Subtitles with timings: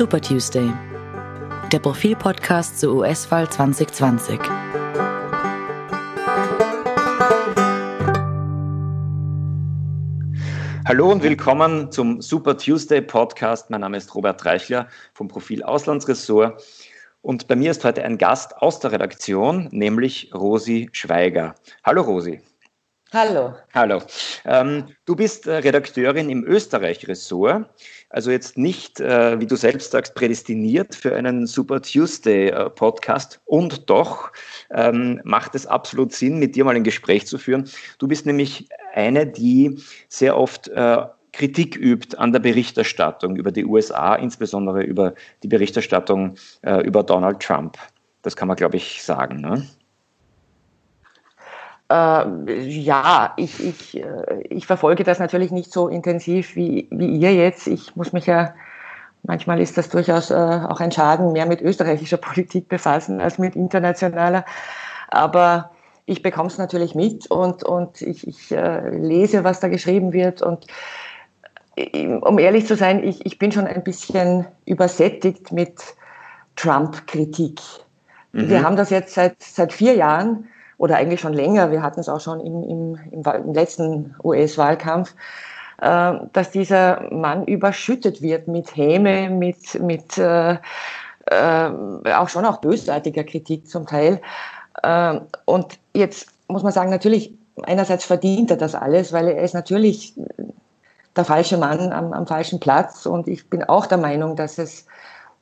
[0.00, 0.72] Super Tuesday,
[1.70, 4.40] der Profil-Podcast zur US-Wahl 2020.
[10.86, 13.68] Hallo und willkommen zum Super Tuesday Podcast.
[13.68, 16.64] Mein Name ist Robert Reichler vom Profil Auslandsressort.
[17.20, 21.56] Und bei mir ist heute ein Gast aus der Redaktion, nämlich Rosi Schweiger.
[21.84, 22.40] Hallo Rosi.
[23.12, 23.54] Hallo.
[23.74, 24.00] Hallo.
[24.44, 27.68] Ähm, du bist äh, Redakteurin im Österreich-Ressort,
[28.08, 33.34] also jetzt nicht, äh, wie du selbst sagst, prädestiniert für einen Super Tuesday-Podcast.
[33.34, 34.30] Äh, Und doch
[34.70, 37.68] ähm, macht es absolut Sinn, mit dir mal ein Gespräch zu führen.
[37.98, 40.98] Du bist nämlich eine, die sehr oft äh,
[41.32, 47.40] Kritik übt an der Berichterstattung über die USA, insbesondere über die Berichterstattung äh, über Donald
[47.40, 47.76] Trump.
[48.22, 49.40] Das kann man, glaube ich, sagen.
[49.40, 49.66] Ne?
[51.90, 57.34] Äh, ja, ich, ich, äh, ich verfolge das natürlich nicht so intensiv wie, wie ihr
[57.34, 57.66] jetzt.
[57.66, 58.54] Ich muss mich ja,
[59.24, 63.56] manchmal ist das durchaus äh, auch ein Schaden, mehr mit österreichischer Politik befassen als mit
[63.56, 64.44] internationaler.
[65.08, 65.72] Aber
[66.06, 70.42] ich bekomme es natürlich mit und, und ich, ich äh, lese, was da geschrieben wird.
[70.42, 70.68] Und
[71.74, 75.74] äh, um ehrlich zu sein, ich, ich bin schon ein bisschen übersättigt mit
[76.54, 77.60] Trump-Kritik.
[78.30, 78.48] Mhm.
[78.48, 80.46] Wir haben das jetzt seit, seit vier Jahren
[80.80, 85.14] oder eigentlich schon länger, wir hatten es auch schon im, im, im letzten US-Wahlkampf,
[85.82, 90.56] äh, dass dieser Mann überschüttet wird mit Häme, mit, mit äh,
[91.26, 91.70] äh,
[92.16, 94.22] auch schon auch bösartiger Kritik zum Teil.
[94.82, 97.34] Äh, und jetzt muss man sagen, natürlich,
[97.64, 100.14] einerseits verdient er das alles, weil er ist natürlich
[101.14, 103.04] der falsche Mann am, am falschen Platz.
[103.04, 104.86] Und ich bin auch der Meinung, dass es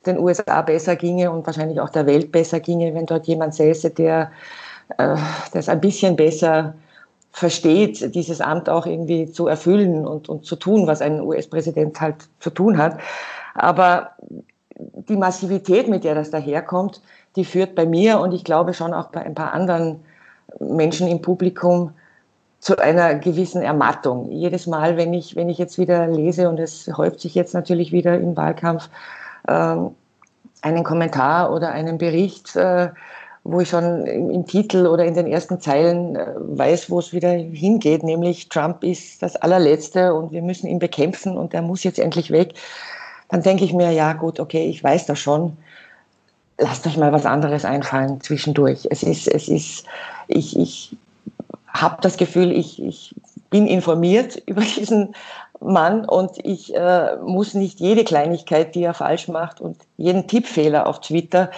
[0.05, 3.91] den USA besser ginge und wahrscheinlich auch der Welt besser ginge, wenn dort jemand säße,
[3.91, 4.31] der
[4.97, 6.73] das ein bisschen besser
[7.31, 12.15] versteht, dieses Amt auch irgendwie zu erfüllen und, und zu tun, was ein US-Präsident halt
[12.39, 12.99] zu tun hat.
[13.53, 14.11] Aber
[14.77, 17.01] die Massivität, mit der das daherkommt,
[17.35, 20.03] die führt bei mir und ich glaube schon auch bei ein paar anderen
[20.59, 21.91] Menschen im Publikum
[22.59, 24.31] zu einer gewissen Ermattung.
[24.31, 27.91] Jedes Mal, wenn ich, wenn ich jetzt wieder lese, und es häuft sich jetzt natürlich
[27.91, 28.89] wieder im Wahlkampf,
[29.47, 29.75] äh,
[30.61, 32.89] einen Kommentar oder einen Bericht, äh,
[33.43, 37.31] wo ich schon im, Titel oder in den ersten Zeilen äh, weiß, wo es wieder
[37.31, 41.99] hingeht, nämlich Trump ist das allerletzte und wir müssen ihn bekämpfen und er muss jetzt
[41.99, 42.53] endlich weg,
[43.29, 45.55] dann denke ich mir, ja gut, okay, ich weiß das schon.
[46.57, 48.87] Lasst euch mal was anderes einfallen zwischendurch.
[48.89, 49.85] Es ist, es ist,
[50.27, 50.97] ich, ich
[51.67, 53.15] habe das Gefühl, ich, ich
[53.49, 55.15] bin informiert über diesen
[55.61, 60.87] Mann und ich äh, muss nicht jede Kleinigkeit, die er falsch macht und jeden Tippfehler
[60.87, 61.51] auf Twitter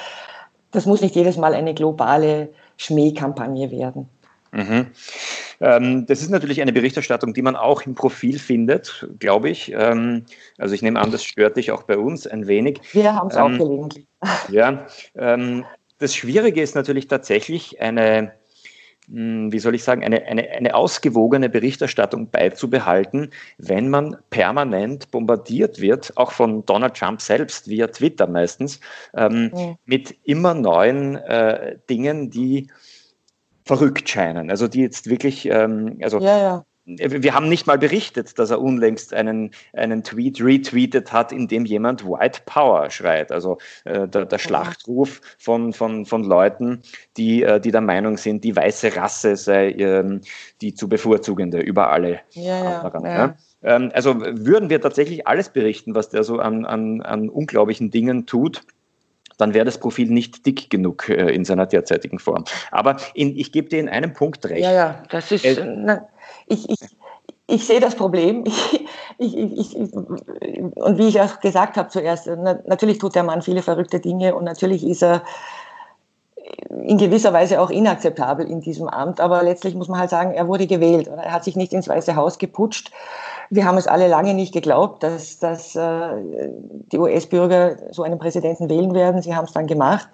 [0.71, 4.09] das muss nicht jedes Mal eine globale Schmähkampagne werden.
[4.51, 4.87] Mhm.
[5.61, 9.71] Ähm, das ist natürlich eine Berichterstattung, die man auch im Profil findet, glaube ich.
[9.71, 10.25] Ähm,
[10.57, 12.81] also ich nehme an, das stört dich auch bei uns ein wenig.
[12.91, 14.07] Wir haben es ähm, auch gelegentlich.
[14.49, 15.65] Ja, ähm,
[15.99, 18.33] das Schwierige ist natürlich tatsächlich eine
[19.11, 26.15] wie soll ich sagen, eine, eine, eine ausgewogene Berichterstattung beizubehalten, wenn man permanent bombardiert wird,
[26.15, 28.79] auch von Donald Trump selbst, via Twitter meistens,
[29.13, 29.75] ähm, ja.
[29.85, 32.67] mit immer neuen äh, Dingen, die
[33.65, 34.49] verrückt scheinen.
[34.49, 38.59] Also die jetzt wirklich, ähm, also ja, ja wir haben nicht mal berichtet, dass er
[38.59, 43.31] unlängst einen, einen Tweet retweetet hat, in dem jemand White Power schreit.
[43.31, 46.81] Also äh, der, der, Schlachtruf von, von, von Leuten,
[47.17, 50.21] die, äh, die der Meinung sind, die weiße Rasse sei ähm,
[50.61, 53.05] die zu bevorzugende über alle ja, anderen.
[53.05, 53.35] Ja, ja.
[53.63, 58.25] Ähm, also würden wir tatsächlich alles berichten, was der so an, an, an unglaublichen Dingen
[58.25, 58.63] tut,
[59.41, 62.45] dann wäre das Profil nicht dick genug äh, in seiner derzeitigen Form.
[62.71, 64.61] Aber in, ich gebe dir in einem Punkt recht.
[64.61, 65.43] Ja, ja, das ist.
[65.43, 66.07] Äh, na,
[66.47, 66.79] ich, ich,
[67.47, 68.45] ich sehe das Problem.
[69.17, 73.43] Ich, ich, ich, und wie ich auch gesagt habe zuerst, na, natürlich tut der Mann
[73.43, 75.21] viele verrückte Dinge und natürlich ist er
[76.69, 79.19] in gewisser Weise auch inakzeptabel in diesem Amt.
[79.19, 81.07] Aber letztlich muss man halt sagen, er wurde gewählt.
[81.07, 81.23] Oder?
[81.23, 82.91] Er hat sich nicht ins Weiße Haus geputscht.
[83.49, 86.49] Wir haben es alle lange nicht geglaubt, dass, dass äh,
[86.91, 89.21] die US-Bürger so einen Präsidenten wählen werden.
[89.21, 90.07] Sie haben es dann gemacht.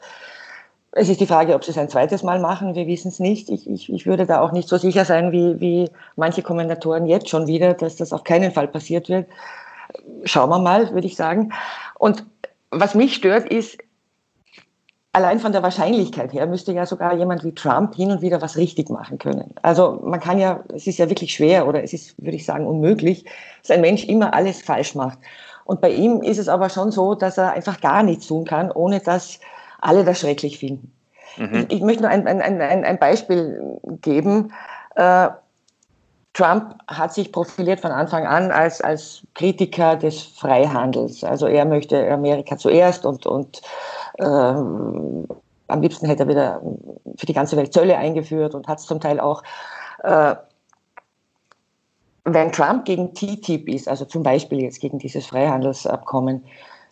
[0.91, 2.73] Es ist die Frage, ob sie es ein zweites Mal machen.
[2.73, 3.49] Wir wissen es nicht.
[3.49, 7.29] Ich, ich, ich würde da auch nicht so sicher sein wie, wie manche Kommentatoren jetzt
[7.29, 9.27] schon wieder, dass das auf keinen Fall passiert wird.
[10.23, 11.53] Schauen wir mal, würde ich sagen.
[11.99, 12.25] Und
[12.71, 13.77] was mich stört, ist,
[15.13, 18.57] allein von der Wahrscheinlichkeit her müsste ja sogar jemand wie Trump hin und wieder was
[18.57, 19.53] richtig machen können.
[19.61, 22.67] Also man kann ja, es ist ja wirklich schwer oder es ist, würde ich sagen,
[22.67, 23.25] unmöglich,
[23.61, 25.19] dass ein Mensch immer alles falsch macht.
[25.65, 28.71] Und bei ihm ist es aber schon so, dass er einfach gar nichts tun kann,
[28.71, 29.39] ohne dass
[29.79, 30.93] alle das schrecklich finden.
[31.37, 31.67] Mhm.
[31.69, 34.53] Ich, ich, möchte nur ein, ein, ein, ein Beispiel geben.
[34.95, 35.29] Äh,
[36.33, 41.23] Trump hat sich profiliert von Anfang an als, als Kritiker des Freihandels.
[41.23, 43.61] Also er möchte Amerika zuerst und, und
[44.19, 45.27] ähm,
[45.67, 46.61] am liebsten hätte er wieder
[47.17, 49.43] für die ganze Welt Zölle eingeführt und hat es zum Teil auch.
[50.03, 50.35] Äh,
[52.29, 56.43] wenn Trump gegen TTIP ist, also zum Beispiel jetzt gegen dieses Freihandelsabkommen,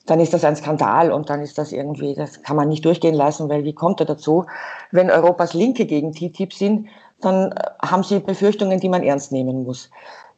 [0.05, 3.15] dann ist das ein Skandal und dann ist das irgendwie, das kann man nicht durchgehen
[3.15, 4.45] lassen, weil wie kommt er dazu?
[4.91, 6.87] Wenn Europas Linke gegen TTIP sind,
[7.21, 9.89] dann haben sie Befürchtungen, die man ernst nehmen muss.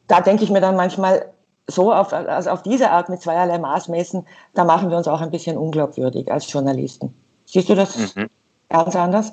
[0.06, 1.26] Da denke ich mir dann manchmal,
[1.68, 5.20] so auf, also auf diese Art mit zweierlei Maß messen, da machen wir uns auch
[5.20, 7.14] ein bisschen unglaubwürdig als Journalisten.
[7.44, 8.28] Siehst du das mhm.
[8.68, 9.32] ganz anders?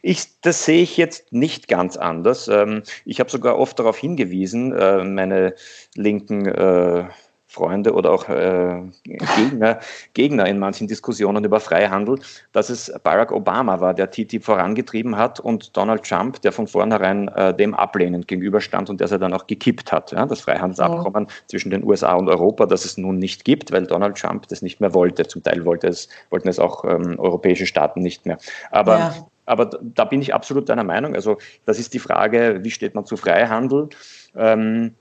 [0.00, 2.48] Ich, das sehe ich jetzt nicht ganz anders.
[2.48, 5.54] Ähm, ich habe sogar oft darauf hingewiesen, äh, meine
[5.94, 7.04] linken äh,
[7.52, 9.80] Freunde oder auch äh, Gegner,
[10.14, 12.18] Gegner in manchen Diskussionen über Freihandel,
[12.52, 17.28] dass es Barack Obama war, der TTIP vorangetrieben hat und Donald Trump, der von vornherein
[17.28, 20.12] äh, dem ablehnend gegenüberstand und der es dann auch gekippt hat.
[20.12, 21.34] Ja, das Freihandelsabkommen ja.
[21.46, 24.80] zwischen den USA und Europa, das es nun nicht gibt, weil Donald Trump das nicht
[24.80, 25.26] mehr wollte.
[25.26, 28.38] Zum Teil wollte es, wollten es auch ähm, europäische Staaten nicht mehr.
[28.70, 29.14] Aber ja.
[29.44, 31.16] Aber da bin ich absolut deiner Meinung.
[31.16, 33.88] Also das ist die Frage, wie steht man zu Freihandel?
[34.36, 34.94] Ähm,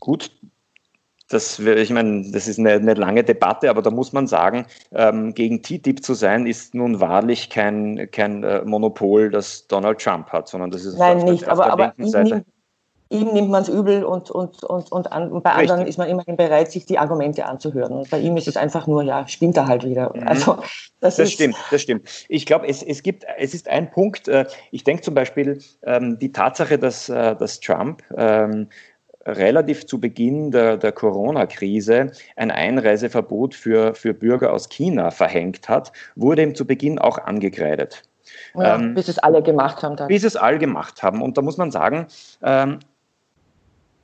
[0.00, 0.32] gut,
[1.32, 5.34] das, ich meine, das ist eine, eine, lange Debatte, aber da muss man sagen, ähm,
[5.34, 10.48] gegen TTIP zu sein, ist nun wahrlich kein, kein äh, Monopol, das Donald Trump hat,
[10.48, 12.44] sondern das ist Nein, nicht, aber, aber ihm, nimmt,
[13.12, 15.70] ihm nimmt man es übel und, und, und, und, an, und bei Richtig.
[15.70, 17.92] anderen ist man immerhin bereit, sich die Argumente anzuhören.
[17.92, 20.12] Und bei ihm ist es einfach nur, ja, spinnt er halt wieder.
[20.14, 20.26] Mhm.
[20.26, 20.58] Also,
[21.00, 22.08] das, das stimmt, das stimmt.
[22.28, 26.18] Ich glaube, es, es gibt, es ist ein Punkt, äh, ich denke zum Beispiel, ähm,
[26.18, 28.68] die Tatsache, dass, äh, dass Trump ähm,
[29.26, 35.92] relativ zu Beginn der, der Corona-Krise ein Einreiseverbot für, für Bürger aus China verhängt hat,
[36.16, 38.02] wurde ihm zu Beginn auch angekreidet.
[38.54, 39.96] Ja, ähm, bis es alle gemacht haben.
[39.96, 40.08] Dann.
[40.08, 41.22] Bis es alle gemacht haben.
[41.22, 42.06] Und da muss man sagen,
[42.42, 42.78] ähm,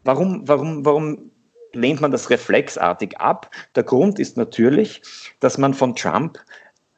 [0.05, 1.31] warum, warum, warum
[1.73, 3.51] lehnt man das reflexartig ab?
[3.75, 5.03] Der Grund ist natürlich,
[5.41, 6.39] dass man von Trump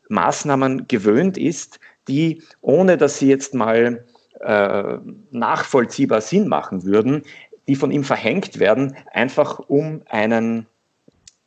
[0.08, 1.78] Maßnahmen gewöhnt ist,
[2.08, 4.04] die, ohne dass sie jetzt mal
[4.40, 4.98] äh,
[5.30, 7.22] nachvollziehbar Sinn machen würden,
[7.70, 10.66] die von ihm verhängt werden, einfach um einen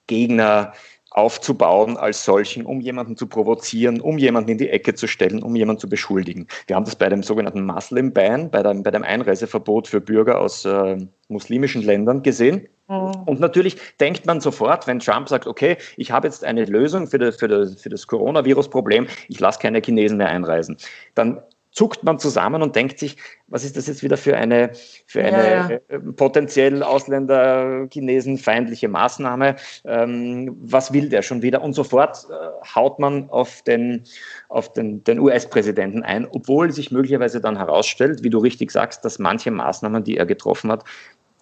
[0.07, 0.71] Gegner
[1.11, 5.53] aufzubauen als solchen, um jemanden zu provozieren, um jemanden in die Ecke zu stellen, um
[5.53, 6.47] jemanden zu beschuldigen.
[6.67, 10.39] Wir haben das bei dem sogenannten Muslim Ban, bei dem, bei dem Einreiseverbot für Bürger
[10.39, 10.95] aus äh,
[11.27, 12.69] muslimischen Ländern gesehen.
[12.87, 13.11] Mhm.
[13.25, 17.19] Und natürlich denkt man sofort, wenn Trump sagt, okay, ich habe jetzt eine Lösung für
[17.19, 20.77] das, für das, für das Coronavirus-Problem, ich lasse keine Chinesen mehr einreisen,
[21.15, 21.41] dann
[21.73, 23.17] zuckt man zusammen und denkt sich,
[23.47, 24.71] was ist das jetzt wieder für eine,
[25.05, 25.79] für eine ja, ja.
[25.87, 29.55] Äh, potenziell Ausländer-Chinesen feindliche Maßnahme?
[29.85, 31.61] Ähm, was will der schon wieder?
[31.61, 34.03] Und sofort äh, haut man auf den,
[34.49, 39.19] auf den, den US-Präsidenten ein, obwohl sich möglicherweise dann herausstellt, wie du richtig sagst, dass
[39.19, 40.83] manche Maßnahmen, die er getroffen hat,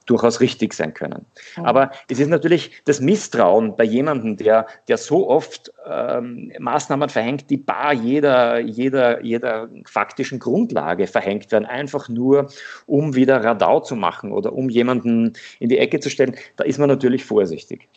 [0.06, 1.26] durchaus richtig sein können.
[1.58, 1.66] Mhm.
[1.66, 7.50] Aber es ist natürlich das Misstrauen bei jemandem, der, der so oft ähm, Maßnahmen verhängt,
[7.50, 12.52] die bar jeder, jeder, jeder faktischen Grundlage verhängt werden, einfach nur,
[12.88, 16.80] um wieder Radau zu machen oder um jemanden in die Ecke zu stellen, da ist
[16.80, 17.88] man natürlich vorsichtig.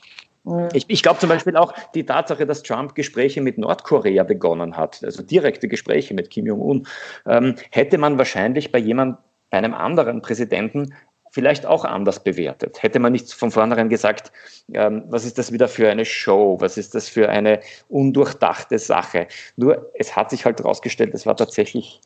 [0.75, 5.03] Ich, ich glaube zum Beispiel auch die Tatsache, dass Trump Gespräche mit Nordkorea begonnen hat,
[5.03, 6.87] also direkte Gespräche mit Kim Jong-un,
[7.27, 9.17] ähm, hätte man wahrscheinlich bei jemand,
[9.51, 10.93] bei einem anderen Präsidenten
[11.35, 12.81] vielleicht auch anders bewertet.
[12.81, 14.31] Hätte man nicht von vornherein gesagt,
[14.73, 17.59] ähm, was ist das wieder für eine Show, was ist das für eine
[17.89, 19.27] undurchdachte Sache.
[19.57, 22.01] Nur es hat sich halt herausgestellt, es war tatsächlich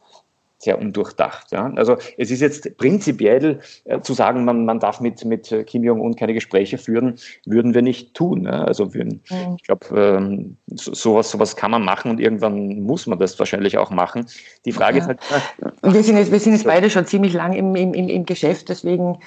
[0.58, 1.52] sehr undurchdacht.
[1.52, 1.72] Ja?
[1.76, 6.16] Also es ist jetzt prinzipiell äh, zu sagen, man, man darf mit, mit Kim Jong-un
[6.16, 8.44] keine Gespräche führen, würden wir nicht tun.
[8.44, 8.64] Ja?
[8.64, 9.56] Also würden, mhm.
[9.56, 13.78] ich glaube, ähm, so, sowas, sowas kann man machen und irgendwann muss man das wahrscheinlich
[13.78, 14.26] auch machen.
[14.64, 15.04] Die Frage ja.
[15.04, 15.20] ist halt.
[15.82, 18.68] Äh, wir, sind jetzt, wir sind jetzt beide schon ziemlich lang im, im, im Geschäft,
[18.68, 19.18] deswegen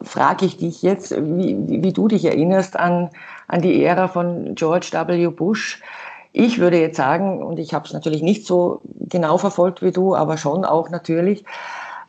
[0.00, 3.10] frage ich dich jetzt, wie, wie du dich erinnerst an,
[3.48, 5.28] an die Ära von George W.
[5.28, 5.80] Bush
[6.32, 10.14] ich würde jetzt sagen, und ich habe es natürlich nicht so genau verfolgt wie du,
[10.14, 11.44] aber schon auch natürlich,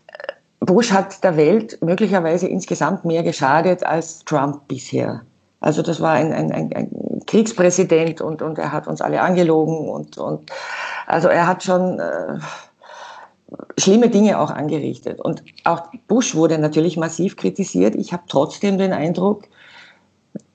[0.07, 0.33] äh,
[0.65, 5.21] Bush hat der Welt möglicherweise insgesamt mehr geschadet als Trump bisher.
[5.59, 9.89] Also das war ein, ein, ein, ein Kriegspräsident und, und er hat uns alle angelogen
[9.89, 10.51] und, und
[11.07, 12.37] also er hat schon äh,
[13.77, 15.19] schlimme Dinge auch angerichtet.
[15.19, 17.95] Und auch Bush wurde natürlich massiv kritisiert.
[17.95, 19.43] Ich habe trotzdem den Eindruck,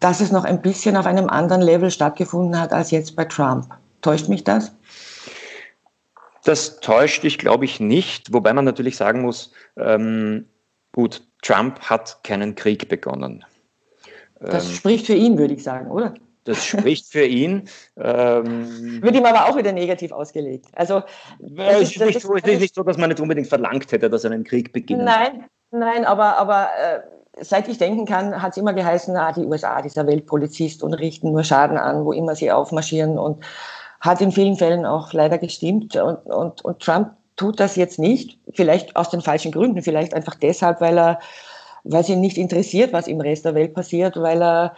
[0.00, 3.66] dass es noch ein bisschen auf einem anderen Level stattgefunden hat als jetzt bei Trump.
[4.00, 4.72] Täuscht mich das?
[6.44, 10.46] Das täuscht dich, glaube ich, nicht, wobei man natürlich sagen muss, ähm,
[10.92, 13.44] gut, Trump hat keinen Krieg begonnen.
[14.40, 16.14] Das ähm, spricht für ihn, würde ich sagen, oder?
[16.44, 17.68] Das spricht für ihn.
[17.96, 20.66] Ähm, Wird ihm aber auch wieder negativ ausgelegt.
[20.72, 21.02] Also,
[21.38, 24.30] es ist, nicht so, ist nicht so, dass man nicht unbedingt verlangt hätte, dass er
[24.30, 25.04] einen Krieg beginnt.
[25.04, 27.00] Nein, nein, aber, aber äh,
[27.40, 31.32] seit ich denken kann, hat es immer geheißen, ah, die USA, dieser Weltpolizist und richten
[31.32, 33.44] nur Schaden an, wo immer sie aufmarschieren und
[34.00, 35.96] hat in vielen Fällen auch leider gestimmt.
[35.96, 40.34] Und, und, und Trump tut das jetzt nicht, vielleicht aus den falschen Gründen, vielleicht einfach
[40.34, 41.18] deshalb, weil er,
[41.84, 44.74] weil es ihn nicht interessiert, was im Rest der Welt passiert, weil er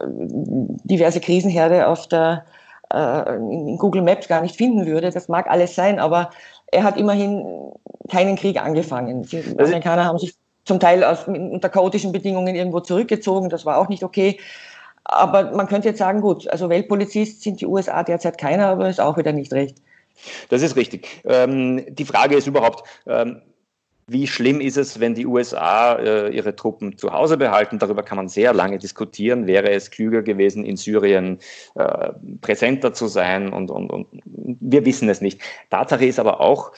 [0.00, 2.44] diverse Krisenherde auf der,
[2.92, 5.10] äh, in Google Maps gar nicht finden würde.
[5.10, 6.30] Das mag alles sein, aber
[6.72, 7.72] er hat immerhin
[8.10, 9.22] keinen Krieg angefangen.
[9.22, 13.50] Die also Amerikaner haben sich zum Teil aus, unter chaotischen Bedingungen irgendwo zurückgezogen.
[13.50, 14.38] Das war auch nicht okay.
[15.04, 19.00] Aber man könnte jetzt sagen, gut, also Weltpolizist sind die USA derzeit keiner, aber ist
[19.00, 19.76] auch wieder nicht recht.
[20.48, 21.08] Das ist richtig.
[21.24, 23.42] Ähm, die Frage ist überhaupt, ähm,
[24.06, 27.78] wie schlimm ist es, wenn die USA äh, ihre Truppen zu Hause behalten?
[27.78, 29.46] Darüber kann man sehr lange diskutieren.
[29.46, 31.38] Wäre es klüger gewesen, in Syrien
[31.74, 32.10] äh,
[32.42, 33.52] präsenter zu sein?
[33.52, 35.40] Und, und, und wir wissen es nicht.
[35.70, 36.72] Tatsache ist aber auch,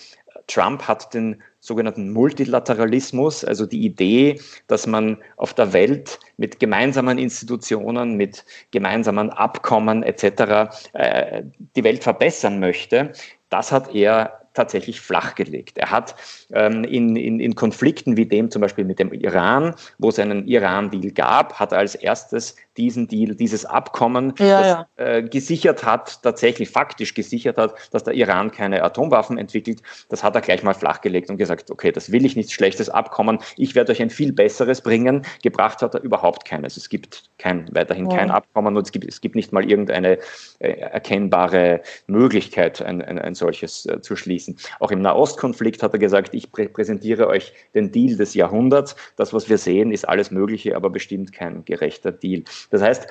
[0.46, 7.18] Trump hat den sogenannten Multilateralismus, also die Idee, dass man auf der Welt mit gemeinsamen
[7.18, 10.70] Institutionen, mit gemeinsamen Abkommen etc.
[10.92, 11.42] Äh,
[11.74, 13.12] die Welt verbessern möchte.
[13.50, 15.78] Das hat er tatsächlich flachgelegt.
[15.78, 16.16] Er hat
[16.52, 20.46] ähm, in, in, in Konflikten wie dem zum Beispiel mit dem Iran, wo es einen
[20.46, 25.06] Iran-Deal gab, hat er als erstes diesen Deal, dieses Abkommen, ja, das.
[25.06, 30.34] Äh, gesichert hat, tatsächlich faktisch gesichert hat, dass der Iran keine Atomwaffen entwickelt, das hat
[30.34, 33.92] er gleich mal flachgelegt und gesagt, okay, das will ich nicht, schlechtes Abkommen, ich werde
[33.92, 35.22] euch ein viel besseres bringen.
[35.42, 36.76] Gebracht hat er überhaupt keines.
[36.76, 38.16] Es gibt kein, weiterhin ja.
[38.16, 40.18] kein Abkommen und es gibt, es gibt nicht mal irgendeine
[40.58, 44.45] äh, erkennbare Möglichkeit, ein, ein, ein solches äh, zu schließen.
[44.80, 48.96] Auch im Nahostkonflikt hat er gesagt, ich prä präsentiere euch den Deal des Jahrhunderts.
[49.16, 52.42] Das, was wir sehen, ist alles Mögliche, aber bestimmt kein gerechter Deal.
[52.70, 53.06] Das heißt,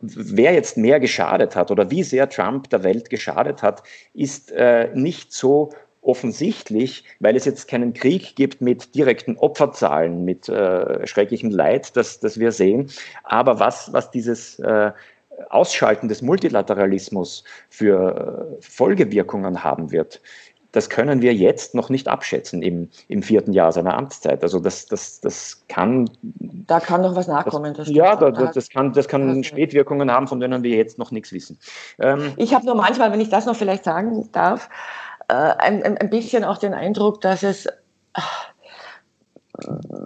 [0.00, 3.82] wer jetzt mehr geschadet hat oder wie sehr Trump der Welt geschadet hat,
[4.14, 5.70] ist äh, nicht so
[6.04, 12.20] offensichtlich, weil es jetzt keinen Krieg gibt mit direkten Opferzahlen, mit äh, schrecklichem Leid, das,
[12.20, 12.90] das wir sehen.
[13.24, 14.92] Aber was, was dieses äh,
[15.50, 20.20] Ausschalten des Multilateralismus für äh, Folgewirkungen haben wird,
[20.74, 24.42] das können wir jetzt noch nicht abschätzen im, im vierten Jahr seiner Amtszeit.
[24.42, 26.10] Also das, das, das kann.
[26.22, 27.74] Da kann noch was nachkommen.
[27.74, 31.32] Das, ja, da, das, kann, das kann Spätwirkungen haben, von denen wir jetzt noch nichts
[31.32, 31.60] wissen.
[32.00, 34.68] Ähm, ich habe nur manchmal, wenn ich das noch vielleicht sagen darf,
[35.28, 37.70] äh, ein, ein bisschen auch den Eindruck, dass es äh,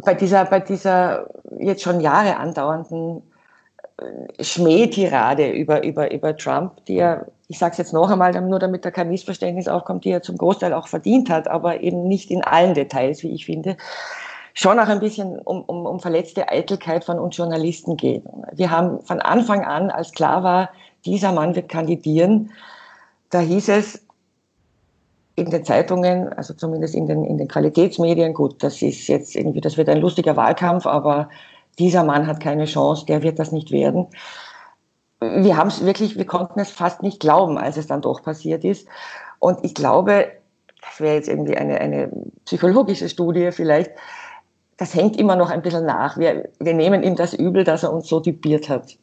[0.05, 3.23] bei dieser, bei dieser jetzt schon Jahre andauernden
[4.41, 8.85] Schmähtirade über, über, über Trump, die er, ich sage es jetzt noch einmal, nur damit
[8.85, 12.45] da kein Missverständnis aufkommt, die er zum Großteil auch verdient hat, aber eben nicht in
[12.45, 13.77] allen Details, wie ich finde,
[14.55, 18.23] schon auch ein bisschen um, um, um verletzte Eitelkeit von uns Journalisten geht.
[18.53, 20.71] Wir haben von Anfang an, als klar war,
[21.05, 22.53] dieser Mann wird kandidieren,
[23.31, 24.05] da hieß es
[25.35, 29.61] in den Zeitungen, also zumindest in den, in den Qualitätsmedien, gut, das ist jetzt irgendwie,
[29.61, 31.29] das wird ein lustiger Wahlkampf, aber
[31.79, 34.07] dieser Mann hat keine Chance, der wird das nicht werden.
[35.21, 38.65] Wir haben es wirklich, wir konnten es fast nicht glauben, als es dann doch passiert
[38.65, 38.87] ist.
[39.39, 40.29] Und ich glaube,
[40.81, 42.11] das wäre jetzt irgendwie eine, eine
[42.45, 43.91] psychologische Studie vielleicht,
[44.77, 46.19] das hängt immer noch ein bisschen nach.
[46.19, 48.97] Wir, wir nehmen ihm das übel, dass er uns so typiert hat.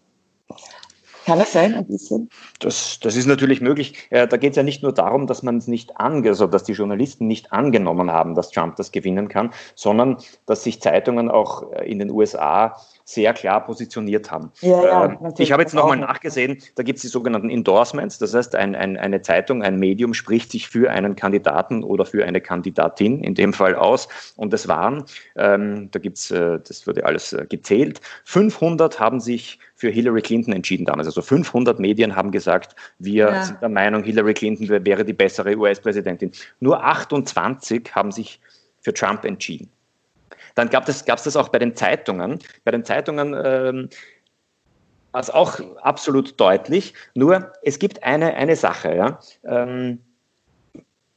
[1.26, 2.30] Kann das sein, ein bisschen?
[2.60, 4.08] Das, das ist natürlich möglich.
[4.12, 6.64] Äh, da geht es ja nicht nur darum, dass man es nicht ange, also dass
[6.64, 11.72] die Journalisten nicht angenommen haben, dass Trump das gewinnen kann, sondern dass sich Zeitungen auch
[11.74, 14.52] äh, in den USA sehr klar positioniert haben.
[14.62, 18.34] Ja, ja, ähm, ich habe jetzt nochmal nachgesehen, da gibt es die sogenannten Endorsements, das
[18.34, 22.42] heißt, ein, ein, eine Zeitung, ein Medium spricht sich für einen Kandidaten oder für eine
[22.42, 25.06] Kandidatin in dem Fall aus und es waren,
[25.36, 30.22] ähm, da gibt es, äh, das wurde alles äh, gezählt, 500 haben sich für Hillary
[30.22, 31.08] Clinton entschieden damals.
[31.08, 33.44] Also 500 Medien haben gesagt, wir ja.
[33.44, 36.32] sind der Meinung, Hillary Clinton wäre die bessere US-Präsidentin.
[36.60, 38.40] Nur 28 haben sich
[38.82, 39.70] für Trump entschieden.
[40.56, 42.40] Dann gab es gab das auch bei den Zeitungen.
[42.64, 43.90] Bei den Zeitungen ähm,
[45.12, 46.94] war es auch absolut deutlich.
[47.14, 48.96] Nur es gibt eine, eine Sache.
[48.96, 49.20] Ja?
[49.44, 50.00] Ähm,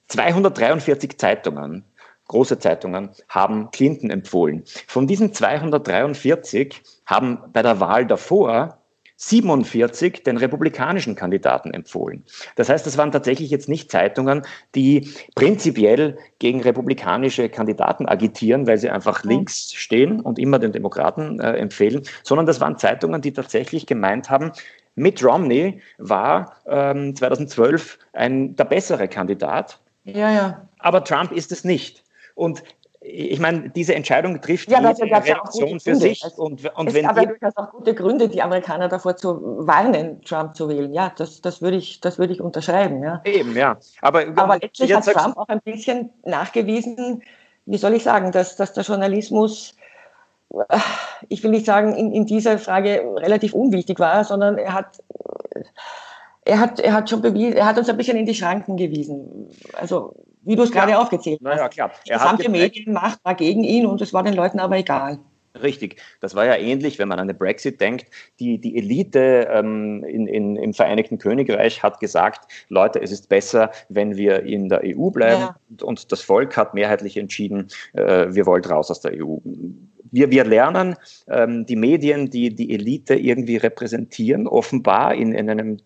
[0.08, 1.84] 243 Zeitungen,
[2.28, 4.62] große Zeitungen, haben Clinton empfohlen.
[4.87, 8.78] Von diesen 243 haben bei der Wahl davor
[9.20, 12.25] 47 den republikanischen Kandidaten empfohlen.
[12.54, 14.42] Das heißt, das waren tatsächlich jetzt nicht Zeitungen,
[14.76, 21.40] die prinzipiell gegen republikanische Kandidaten agitieren, weil sie einfach links stehen und immer den Demokraten
[21.40, 24.52] äh, empfehlen, sondern das waren Zeitungen, die tatsächlich gemeint haben,
[24.94, 29.80] Mitt Romney war ähm, 2012 ein, der bessere Kandidat.
[30.04, 30.68] Ja, ja.
[30.78, 32.04] Aber Trump ist es nicht.
[32.38, 32.62] Und
[33.00, 35.42] ich meine, diese Entscheidung trifft ja, jede ja
[35.78, 36.23] für sich.
[36.25, 40.23] Es, und, und es wenn aber durchaus auch gute Gründe, die Amerikaner davor zu warnen,
[40.23, 40.92] Trump zu wählen.
[40.92, 43.02] Ja, das, das würde ich, das würde ich unterschreiben.
[43.02, 43.21] Ja.
[43.25, 43.78] Eben, ja.
[44.02, 47.23] Aber, aber letztlich hat Trump auch ein bisschen nachgewiesen,
[47.66, 49.75] wie soll ich sagen, dass, dass der Journalismus
[51.28, 55.02] ich will nicht sagen, in, in dieser Frage relativ unwichtig war, sondern er hat,
[56.47, 59.50] er hat, er hat schon bewiesen, er hat uns ein bisschen in die Schranken gewiesen.
[59.75, 60.14] Also,
[60.49, 61.57] wie du es gerade aufgezählt hast.
[61.57, 61.90] Naja, klar.
[62.07, 65.19] Er die gesamte Medienmacht war gegen ihn und es war den Leuten aber egal.
[65.62, 66.00] Richtig.
[66.21, 68.07] Das war ja ähnlich, wenn man an den Brexit denkt.
[68.40, 73.73] Die, die Elite ähm, in, in, im Vereinigten Königreich hat gesagt, Leute, es ist besser,
[73.90, 75.43] wenn wir in der EU bleiben.
[75.43, 75.57] Ja.
[75.69, 79.38] Und, und, das Volk hat mehrheitlich entschieden, äh, wir wollen raus aus der EU.
[80.11, 80.97] Wir, wir lernen,
[81.28, 85.78] ähm, die Medien, die die Elite irgendwie repräsentieren, offenbar in, in einem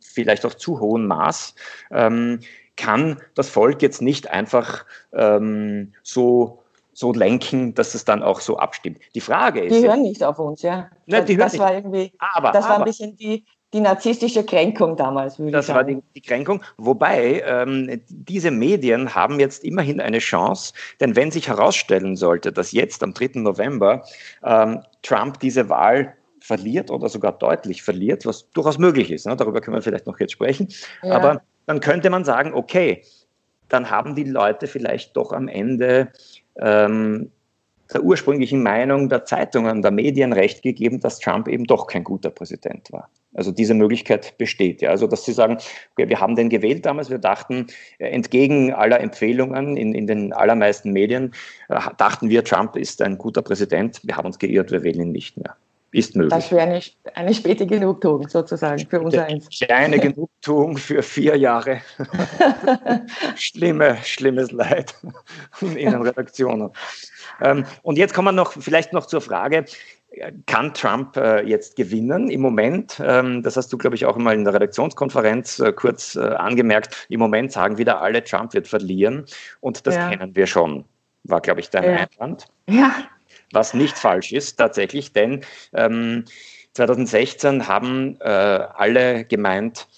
[0.00, 1.54] vielleicht auch zu hohen Maß,
[1.92, 2.40] ähm,
[2.80, 8.58] kann das Volk jetzt nicht einfach ähm, so so lenken, dass es dann auch so
[8.58, 8.98] abstimmt.
[9.14, 9.74] Die Frage ist.
[9.74, 10.90] Die hören nicht auf uns, ja.
[11.06, 14.96] Ne, die das war irgendwie, aber, das war aber, ein bisschen die, die narzisstische Kränkung
[14.96, 15.86] damals, würde das ich sagen.
[15.86, 16.62] Das war die, die, Kränkung.
[16.76, 22.72] Wobei, ähm, diese Medien haben jetzt immerhin eine Chance, denn wenn sich herausstellen sollte, dass
[22.72, 23.40] jetzt am 3.
[23.40, 24.04] November
[24.44, 29.36] ähm, Trump diese Wahl verliert oder sogar deutlich verliert, was durchaus möglich ist, ne?
[29.36, 30.68] darüber können wir vielleicht noch jetzt sprechen,
[31.02, 31.12] ja.
[31.12, 33.04] aber dann könnte man sagen, okay,
[33.68, 36.08] dann haben die Leute vielleicht doch am Ende
[36.58, 37.30] ähm,
[37.94, 42.30] der ursprünglichen Meinung der Zeitungen, der Medien recht gegeben, dass Trump eben doch kein guter
[42.30, 43.08] Präsident war.
[43.34, 44.90] Also diese Möglichkeit besteht ja.
[44.90, 45.58] Also dass sie sagen,
[45.92, 50.32] okay, wir haben den gewählt damals, wir dachten, äh, entgegen aller Empfehlungen in, in den
[50.32, 51.32] allermeisten Medien,
[51.68, 55.12] äh, dachten wir, Trump ist ein guter Präsident, wir haben uns geirrt, wir wählen ihn
[55.12, 55.54] nicht mehr.
[55.92, 56.32] Ist möglich.
[56.32, 56.80] Das wäre eine,
[57.14, 59.48] eine späte Genugtuung sozusagen für unser Eins.
[59.48, 61.80] Kleine Genugtuung für vier Jahre.
[63.36, 64.94] Schlimme, schlimmes Leid
[65.60, 66.70] in Innenredaktionen.
[67.40, 69.64] ähm, und jetzt kommen wir noch vielleicht noch zur Frage,
[70.46, 73.00] kann Trump äh, jetzt gewinnen im Moment?
[73.04, 77.06] Ähm, das hast du, glaube ich, auch mal in der Redaktionskonferenz äh, kurz äh, angemerkt.
[77.08, 79.24] Im Moment sagen wieder alle, Trump wird verlieren.
[79.60, 80.08] Und das ja.
[80.08, 80.84] kennen wir schon,
[81.24, 81.96] war, glaube ich, dein ja.
[81.96, 82.46] Einwand.
[82.68, 82.92] Ja,
[83.52, 86.24] was nicht falsch ist tatsächlich, denn ähm,
[86.74, 89.88] 2016 haben äh, alle gemeint,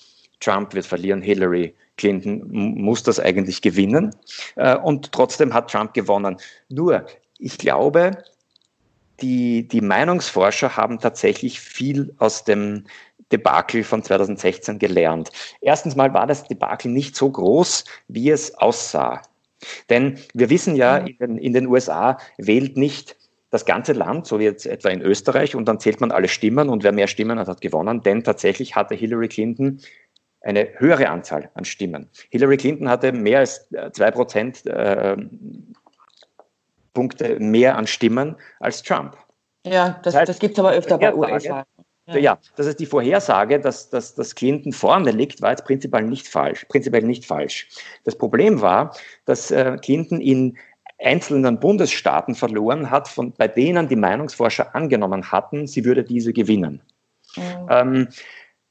[0.40, 4.14] Trump wird verlieren, Hillary Clinton muss das eigentlich gewinnen.
[4.56, 6.36] Äh, und trotzdem hat Trump gewonnen.
[6.68, 7.06] Nur,
[7.38, 8.24] ich glaube,
[9.20, 12.84] die, die Meinungsforscher haben tatsächlich viel aus dem
[13.30, 15.30] Debakel von 2016 gelernt.
[15.60, 19.22] Erstens mal war das Debakel nicht so groß, wie es aussah.
[19.90, 23.16] Denn wir wissen ja, in den, in den USA wählt nicht
[23.52, 26.70] das ganze Land, so wie jetzt etwa in Österreich, und dann zählt man alle Stimmen
[26.70, 29.78] und wer mehr Stimmen hat, hat gewonnen, denn tatsächlich hatte Hillary Clinton
[30.40, 32.08] eine höhere Anzahl an Stimmen.
[32.30, 35.16] Hillary Clinton hatte mehr als äh, zwei Prozent äh,
[36.94, 39.18] Punkte mehr an Stimmen als Trump.
[39.66, 41.66] Ja, das, das, heißt, das gibt es aber öfter bei USA.
[42.06, 42.16] Ja.
[42.16, 46.26] ja, das ist die Vorhersage, dass, dass, dass Clinton vorne liegt, war jetzt prinzipiell nicht
[46.26, 46.64] falsch.
[46.68, 47.68] Prinzipiell nicht falsch.
[48.04, 50.56] Das Problem war, dass äh, Clinton in
[51.02, 56.82] einzelnen Bundesstaaten verloren hat, von, bei denen die Meinungsforscher angenommen hatten, sie würde diese gewinnen.
[57.36, 57.42] Mhm.
[57.68, 58.08] Ähm,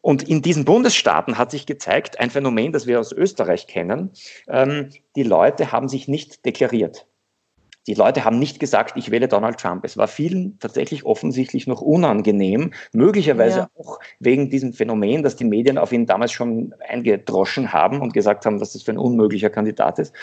[0.01, 4.11] und in diesen Bundesstaaten hat sich gezeigt, ein Phänomen, das wir aus Österreich kennen,
[4.47, 7.05] ähm, die Leute haben sich nicht deklariert.
[7.87, 9.83] Die Leute haben nicht gesagt, ich wähle Donald Trump.
[9.85, 13.69] Es war vielen tatsächlich offensichtlich noch unangenehm, möglicherweise ja.
[13.75, 18.45] auch wegen diesem Phänomen, dass die Medien auf ihn damals schon eingedroschen haben und gesagt
[18.45, 20.13] haben, dass das für ein unmöglicher Kandidat ist.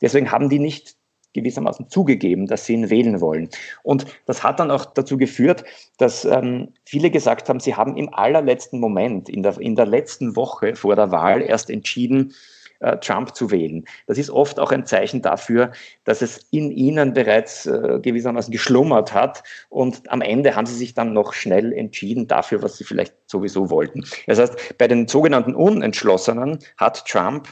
[0.00, 0.96] Deswegen haben die nicht
[1.32, 3.48] gewissermaßen zugegeben, dass sie ihn wählen wollen.
[3.82, 5.64] Und das hat dann auch dazu geführt,
[5.98, 10.36] dass ähm, viele gesagt haben, sie haben im allerletzten Moment, in der, in der letzten
[10.36, 12.34] Woche vor der Wahl erst entschieden,
[12.82, 13.84] äh, Trump zu wählen.
[14.06, 15.72] Das ist oft auch ein Zeichen dafür,
[16.04, 20.94] dass es in ihnen bereits äh, gewissermaßen geschlummert hat und am Ende haben sie sich
[20.94, 24.04] dann noch schnell entschieden dafür, was sie vielleicht sowieso wollten.
[24.26, 27.48] Das heißt, bei den sogenannten Unentschlossenen hat Trump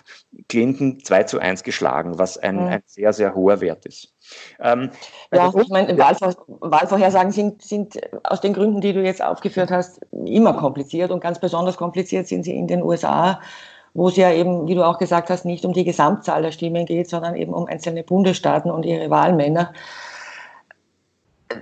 [0.48, 2.66] Clinton 2 zu 1 geschlagen, was ein, mhm.
[2.66, 4.12] ein sehr, sehr hoher Wert ist.
[4.60, 4.90] Ähm,
[5.32, 10.00] ja, ich meine, Wahlvor Wahlvorhersagen sind, sind aus den Gründen, die du jetzt aufgeführt hast,
[10.12, 13.40] immer kompliziert und ganz besonders kompliziert sind sie in den USA
[13.94, 16.86] wo es ja eben, wie du auch gesagt hast, nicht um die Gesamtzahl der Stimmen
[16.86, 19.72] geht, sondern eben um einzelne Bundesstaaten und ihre Wahlmänner.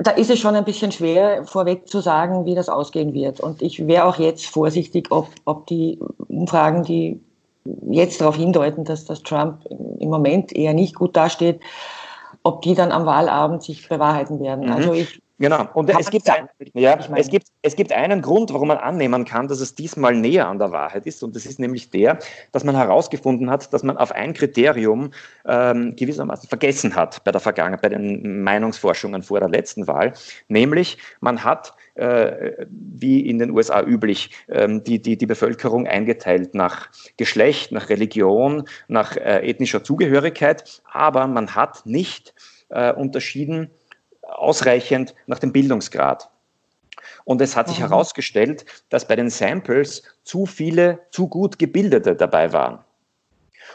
[0.01, 3.41] Da ist es schon ein bisschen schwer, vorweg zu sagen, wie das ausgehen wird.
[3.41, 7.21] Und ich wäre auch jetzt vorsichtig, ob, ob die Umfragen, die
[7.91, 11.61] jetzt darauf hindeuten, dass das Trump im Moment eher nicht gut dasteht,
[12.43, 14.67] ob die dann am Wahlabend sich bewahrheiten werden.
[14.67, 14.73] Mhm.
[14.73, 15.69] Also ich Genau.
[15.75, 19.47] Und es gibt, ein, ja, es, gibt, es gibt einen Grund, warum man annehmen kann,
[19.47, 21.23] dass es diesmal näher an der Wahrheit ist.
[21.23, 22.19] Und das ist nämlich der,
[22.51, 25.13] dass man herausgefunden hat, dass man auf ein Kriterium
[25.47, 30.13] ähm, gewissermaßen vergessen hat bei der Vergangenheit, bei den Meinungsforschungen vor der letzten Wahl.
[30.49, 36.55] Nämlich, man hat äh, wie in den USA üblich, ähm, die, die, die Bevölkerung eingeteilt
[36.55, 42.35] nach Geschlecht, nach Religion, nach äh, ethnischer Zugehörigkeit, aber man hat nicht
[42.71, 43.71] äh, unterschieden,
[44.29, 46.31] ausreichend nach dem Bildungsgrad.
[47.25, 47.89] Und es hat sich mhm.
[47.89, 52.85] herausgestellt, dass bei den Samples zu viele, zu gut gebildete dabei waren.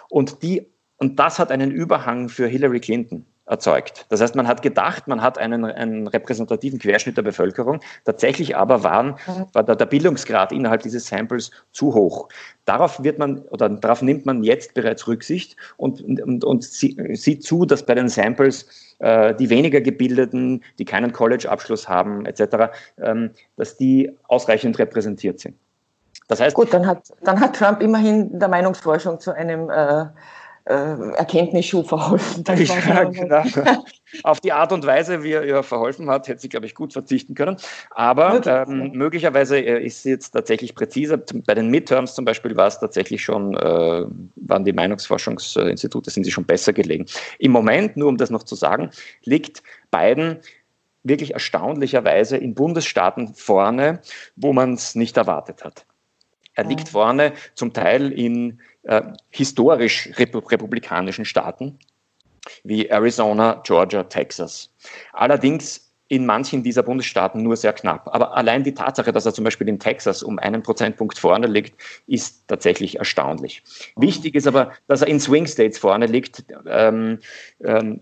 [0.09, 4.05] Und, die, und das hat einen Überhang für Hillary Clinton erzeugt.
[4.09, 7.81] Das heißt, man hat gedacht, man hat einen, einen repräsentativen Querschnitt der Bevölkerung.
[8.05, 9.17] Tatsächlich aber waren,
[9.51, 12.29] war der, der, Bildungsgrad innerhalb dieses Samples zu hoch.
[12.65, 17.65] Darauf wird man oder darauf nimmt man jetzt bereits Rücksicht und, und, und sieht zu,
[17.65, 23.75] dass bei den Samples äh, die weniger gebildeten, die keinen College-Abschluss haben, etc., ähm, dass
[23.75, 25.55] die ausreichend repräsentiert sind.
[26.29, 30.05] Das heißt, gut, dann hat, dann hat Trump immerhin der Meinungsforschung zu einem äh,
[30.65, 32.43] äh, Erkenntnisschub verholfen.
[32.63, 33.83] Ja, genau.
[34.23, 36.93] Auf die Art und Weise, wie er ihr verholfen hat, hätte sie, glaube ich, gut
[36.93, 37.57] verzichten können.
[37.91, 41.17] Aber ähm, möglicherweise äh, ist sie jetzt tatsächlich präziser.
[41.17, 46.31] Bei den Midterms zum Beispiel war es tatsächlich schon, äh, waren die Meinungsforschungsinstitute, sind sie
[46.31, 47.05] schon besser gelegen.
[47.39, 48.91] Im Moment, nur um das noch zu sagen,
[49.23, 50.39] liegt Biden
[51.03, 53.99] wirklich erstaunlicherweise in Bundesstaaten vorne,
[54.35, 55.85] wo man es nicht erwartet hat.
[56.55, 61.79] Er liegt vorne zum Teil in äh, historisch republikanischen Staaten
[62.63, 64.69] wie Arizona, Georgia, Texas.
[65.13, 68.07] Allerdings in manchen dieser Bundesstaaten nur sehr knapp.
[68.13, 71.75] Aber allein die Tatsache, dass er zum Beispiel in Texas um einen Prozentpunkt vorne liegt,
[72.07, 73.63] ist tatsächlich erstaunlich.
[73.95, 77.19] Wichtig ist aber, dass er in Swing States vorne liegt, ähm,
[77.63, 78.01] ähm,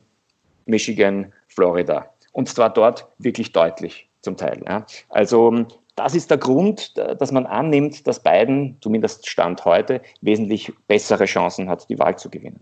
[0.65, 2.11] Michigan, Florida.
[2.33, 4.61] Und zwar dort wirklich deutlich zum Teil.
[4.67, 4.85] Ja.
[5.09, 11.25] Also das ist der Grund, dass man annimmt, dass Biden, zumindest Stand heute, wesentlich bessere
[11.25, 12.61] Chancen hat, die Wahl zu gewinnen.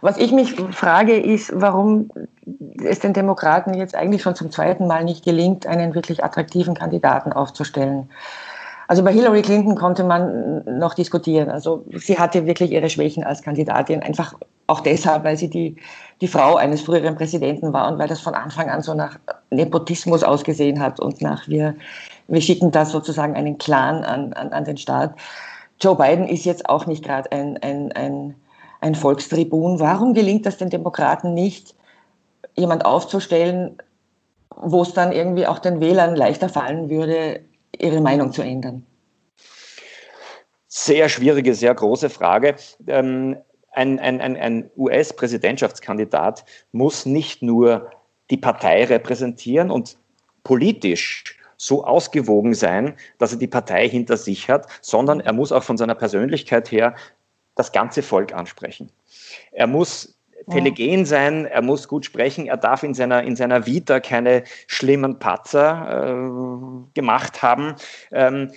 [0.00, 2.10] Was ich mich frage, ist, warum
[2.82, 7.32] es den Demokraten jetzt eigentlich schon zum zweiten Mal nicht gelingt, einen wirklich attraktiven Kandidaten
[7.32, 8.10] aufzustellen.
[8.88, 11.48] Also bei Hillary Clinton konnte man noch diskutieren.
[11.48, 14.34] Also sie hatte wirklich ihre Schwächen als Kandidatin, einfach
[14.66, 15.76] auch deshalb, weil sie die,
[16.20, 19.18] die Frau eines früheren Präsidenten war und weil das von Anfang an so nach
[19.50, 21.74] Nepotismus ausgesehen hat und nach wir,
[22.32, 25.14] wir schicken da sozusagen einen Clan an, an, an den Staat.
[25.78, 28.34] Joe Biden ist jetzt auch nicht gerade ein, ein, ein,
[28.80, 29.80] ein Volkstribun.
[29.80, 31.74] Warum gelingt das den Demokraten nicht,
[32.56, 33.76] jemand aufzustellen,
[34.56, 37.40] wo es dann irgendwie auch den Wählern leichter fallen würde,
[37.78, 38.86] ihre Meinung zu ändern?
[40.68, 42.56] Sehr schwierige, sehr große Frage.
[42.86, 43.36] Ähm,
[43.72, 47.90] ein, ein, ein, ein US-Präsidentschaftskandidat muss nicht nur
[48.30, 49.98] die Partei repräsentieren und
[50.44, 55.62] politisch so ausgewogen sein, dass er die Partei hinter sich hat, sondern er muss auch
[55.62, 56.96] von seiner Persönlichkeit her
[57.54, 58.90] das ganze Volk ansprechen.
[59.52, 60.18] Er muss
[60.50, 65.20] telegen sein, er muss gut sprechen, er darf in seiner, in seiner Vita keine schlimmen
[65.20, 67.76] Patzer äh, gemacht haben.
[68.10, 68.50] Ähm,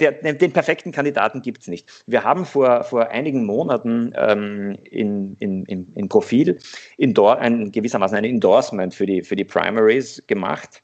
[0.00, 2.02] der, den perfekten Kandidaten gibt es nicht.
[2.06, 6.58] Wir haben vor, vor einigen Monaten ähm, in, in, in, in Profil
[6.96, 10.82] Indor ein, gewissermaßen ein Endorsement für die, für die Primaries gemacht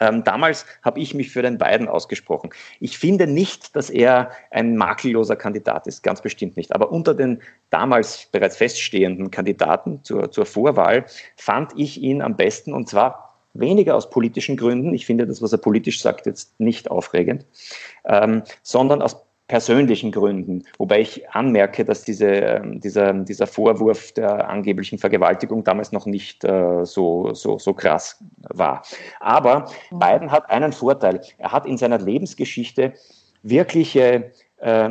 [0.00, 2.50] ähm, damals habe ich mich für den beiden ausgesprochen.
[2.80, 6.74] Ich finde nicht, dass er ein makelloser Kandidat ist, ganz bestimmt nicht.
[6.74, 11.04] Aber unter den damals bereits feststehenden Kandidaten zur, zur Vorwahl
[11.36, 14.94] fand ich ihn am besten und zwar weniger aus politischen Gründen.
[14.94, 17.44] Ich finde das, was er politisch sagt, jetzt nicht aufregend,
[18.04, 19.16] ähm, sondern aus
[19.50, 25.90] persönlichen Gründen, wobei ich anmerke, dass diese, ähm, dieser, dieser Vorwurf der angeblichen Vergewaltigung damals
[25.90, 28.82] noch nicht äh, so, so, so krass war.
[29.18, 31.20] Aber Biden hat einen Vorteil.
[31.38, 32.92] Er hat in seiner Lebensgeschichte
[33.42, 34.90] wirkliche äh,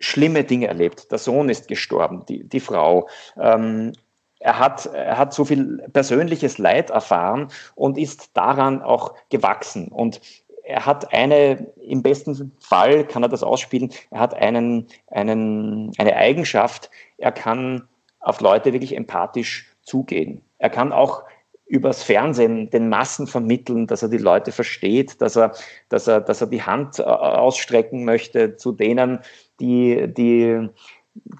[0.00, 1.10] schlimme Dinge erlebt.
[1.10, 3.08] Der Sohn ist gestorben, die, die Frau.
[3.40, 3.92] Ähm,
[4.38, 9.88] er hat, er hat so viel persönliches Leid erfahren und ist daran auch gewachsen.
[9.88, 10.20] Und
[10.64, 16.16] er hat eine, im besten Fall kann er das ausspielen, er hat einen, einen, eine
[16.16, 17.86] Eigenschaft, er kann
[18.20, 20.40] auf Leute wirklich empathisch zugehen.
[20.58, 21.22] Er kann auch
[21.66, 25.52] übers Fernsehen den Massen vermitteln, dass er die Leute versteht, dass er,
[25.88, 29.20] dass er, dass er die Hand äh, ausstrecken möchte zu denen,
[29.60, 30.68] die, die,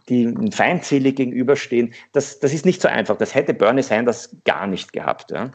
[0.09, 1.95] die feindselig gegenüberstehen.
[2.13, 3.17] Das, das ist nicht so einfach.
[3.17, 5.31] Das hätte Bernie Sanders gar nicht gehabt.
[5.31, 5.51] Ja.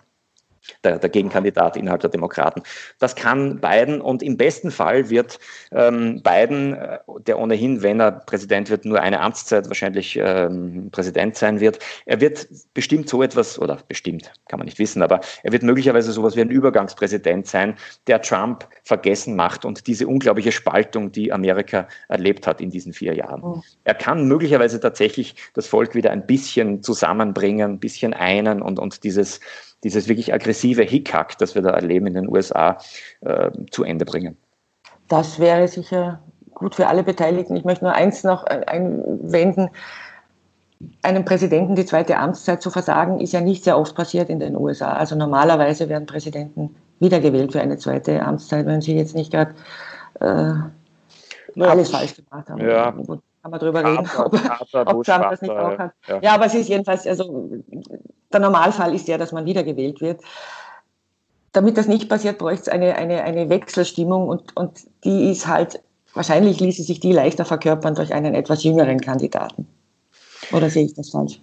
[0.83, 2.61] Der, der, Gegenkandidat innerhalb der Demokraten.
[2.99, 5.39] Das kann Biden und im besten Fall wird
[5.71, 11.35] ähm, Biden, äh, der ohnehin, wenn er Präsident wird, nur eine Amtszeit wahrscheinlich ähm, Präsident
[11.35, 15.51] sein wird, er wird bestimmt so etwas, oder bestimmt, kann man nicht wissen, aber er
[15.51, 17.75] wird möglicherweise sowas wie ein Übergangspräsident sein,
[18.07, 23.15] der Trump vergessen macht und diese unglaubliche Spaltung, die Amerika erlebt hat in diesen vier
[23.15, 23.41] Jahren.
[23.43, 23.61] Oh.
[23.83, 29.03] Er kann möglicherweise tatsächlich das Volk wieder ein bisschen zusammenbringen, ein bisschen einen und, und
[29.03, 29.39] dieses
[29.83, 32.77] dieses wirklich aggressive Hickhack, das wir da erleben in den USA,
[33.21, 34.37] äh, zu Ende bringen.
[35.07, 36.19] Das wäre sicher
[36.53, 37.55] gut für alle Beteiligten.
[37.55, 39.69] Ich möchte nur eins noch einwenden.
[41.01, 44.55] Einem Präsidenten die zweite Amtszeit zu versagen, ist ja nicht sehr oft passiert in den
[44.55, 44.93] USA.
[44.93, 49.55] Also normalerweise werden Präsidenten wiedergewählt für eine zweite Amtszeit, wenn sie jetzt nicht gerade
[50.19, 52.61] äh, alles falsch gemacht haben.
[52.61, 52.91] Ja.
[52.91, 55.91] Gut, kann man drüber reden, ob, ob Trump das nicht auch hat.
[56.07, 56.19] Ja.
[56.21, 57.49] ja, aber es ist jedenfalls, also
[58.31, 60.21] der Normalfall ist ja, dass man wiedergewählt wird.
[61.51, 65.81] Damit das nicht passiert, bräuchte es eine, eine, eine Wechselstimmung und, und die ist halt,
[66.13, 69.67] wahrscheinlich ließe sich die leichter verkörpern durch einen etwas jüngeren Kandidaten.
[70.51, 71.41] Oder sehe ich das falsch?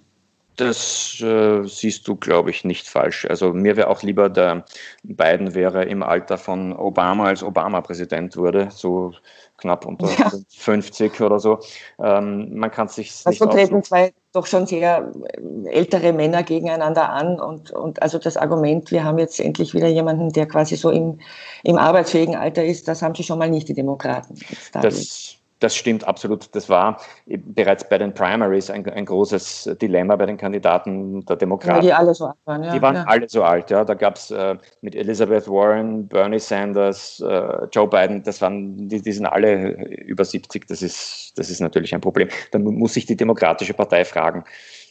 [0.56, 3.26] Das äh, siehst du, glaube ich, nicht falsch.
[3.26, 4.64] Also mir wäre auch lieber, der
[5.02, 9.12] Biden wäre im Alter von Obama, als Obama Präsident wurde, so
[9.58, 10.32] knapp unter ja.
[10.48, 11.60] 50 oder so.
[12.02, 17.10] Ähm, man kann sich also nicht treten zwei doch schon sehr äh, ältere Männer gegeneinander
[17.10, 20.90] an und, und also das Argument, wir haben jetzt endlich wieder jemanden, der quasi so
[20.90, 21.20] im,
[21.64, 24.34] im arbeitsfähigen Alter ist, das haben sie schon mal nicht, die Demokraten.
[24.72, 26.54] Das, das stimmt absolut.
[26.54, 31.76] Das war bereits bei den Primaries ein, ein großes Dilemma bei den Kandidaten der Demokraten.
[31.76, 32.64] Ja, die alle so alt waren.
[32.64, 32.74] Ja.
[32.74, 33.04] Die waren ja.
[33.04, 33.70] alle so alt.
[33.70, 33.84] Ja.
[33.84, 39.00] Da gab es äh, mit Elizabeth Warren, Bernie Sanders, äh, Joe Biden, das waren, die,
[39.00, 40.66] die sind alle über 70.
[40.66, 42.28] Das ist, das ist natürlich ein Problem.
[42.50, 44.44] Dann muss sich die Demokratische Partei fragen,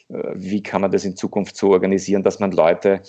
[0.10, 3.01] äh, wie kann man das in Zukunft so organisieren, dass man Leute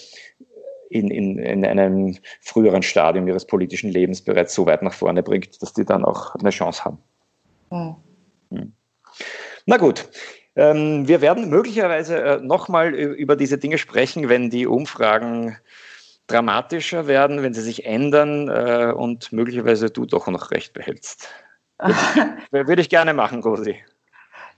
[0.91, 5.61] in, in, in einem früheren Stadium ihres politischen Lebens bereits so weit nach vorne bringt,
[5.63, 6.99] dass die dann auch eine Chance haben.
[7.71, 8.73] Mhm.
[9.67, 10.09] Na gut.
[10.55, 15.59] Ähm, wir werden möglicherweise äh, nochmal über diese Dinge sprechen, wenn die Umfragen
[16.29, 21.29] dramatischer werden, wenn sie sich ändern äh, und möglicherweise du doch noch recht behältst.
[22.51, 23.77] Würde, würde ich gerne machen, Rosi.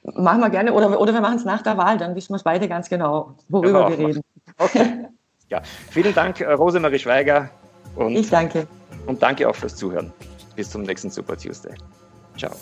[0.04, 0.72] Machen wir gerne.
[0.72, 3.34] Oder, oder wir machen es nach der Wahl, dann wissen wir es beide ganz genau,
[3.48, 4.22] worüber wir, wir reden.
[4.58, 5.06] Okay.
[5.50, 7.48] Ja, vielen Dank, äh, Rosemarie Schweiger.
[7.96, 8.66] Und, ich danke.
[9.06, 10.12] Und danke auch fürs Zuhören.
[10.56, 11.72] Bis zum nächsten Super Tuesday.
[12.36, 12.52] Ciao.